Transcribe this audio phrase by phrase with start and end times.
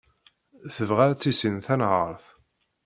[0.75, 2.25] Tebɣa ad tissin tanhaṛt.